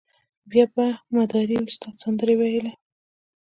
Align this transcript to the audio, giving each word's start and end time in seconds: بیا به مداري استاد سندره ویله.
بیا 0.51 0.65
به 0.75 0.85
مداري 1.15 1.55
استاد 1.65 1.93
سندره 2.03 2.33
ویله. 2.39 2.71